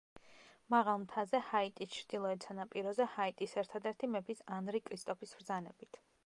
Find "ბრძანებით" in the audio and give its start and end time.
5.41-6.03